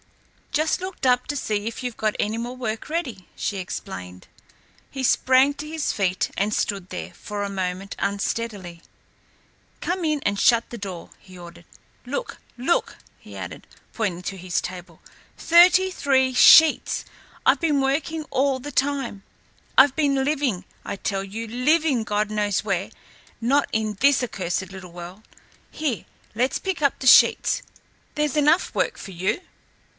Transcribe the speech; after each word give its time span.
"Just 0.51 0.81
looked 0.81 1.05
up 1.05 1.27
to 1.27 1.35
see 1.37 1.67
if 1.67 1.81
you've 1.81 1.95
got 1.95 2.15
any 2.19 2.37
more 2.37 2.55
work 2.57 2.89
ready," 2.89 3.27
she 3.37 3.57
explained. 3.57 4.27
He 4.89 5.01
sprang 5.03 5.53
to 5.53 5.67
his 5.67 5.93
feet 5.93 6.31
and 6.35 6.53
stood 6.53 6.89
there, 6.89 7.13
for 7.13 7.43
a 7.43 7.49
moment, 7.49 7.95
unsteadily. 7.99 8.81
"Come 9.79 10.03
in 10.03 10.21
and 10.23 10.37
shut 10.39 10.69
the 10.69 10.77
door," 10.77 11.11
he 11.19 11.37
ordered. 11.37 11.63
"Look! 12.05 12.39
Look!" 12.57 12.97
he 13.19 13.37
added, 13.37 13.65
pointing 13.93 14.23
to 14.23 14.37
his 14.37 14.59
table. 14.59 15.01
"Thirty 15.37 15.91
three 15.91 16.33
sheets! 16.33 17.05
I've 17.45 17.61
been 17.61 17.79
working 17.79 18.25
all 18.31 18.59
the 18.59 18.73
time. 18.73 19.23
I've 19.77 19.95
been 19.95 20.25
living, 20.25 20.65
I 20.83 20.95
tell 20.95 21.23
you, 21.23 21.47
living 21.47 22.03
God 22.03 22.29
knows 22.29 22.63
where! 22.65 22.89
not 23.39 23.69
in 23.71 23.93
this 24.01 24.21
accursed 24.23 24.71
little 24.71 24.91
world. 24.91 25.21
Here, 25.69 26.05
let's 26.35 26.59
pick 26.59 26.81
up 26.81 26.99
the 26.99 27.07
sheets. 27.07 27.61
There's 28.15 28.35
enough 28.35 28.73
work 28.75 28.97
for 28.97 29.11
you." 29.11 29.41